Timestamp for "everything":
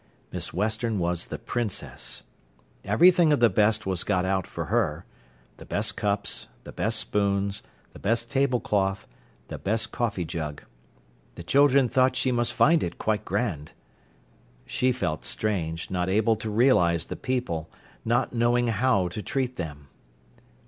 2.83-3.31